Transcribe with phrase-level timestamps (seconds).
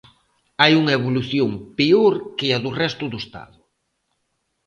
[0.61, 3.57] Hai unha evolución peor que a do resto do Estado.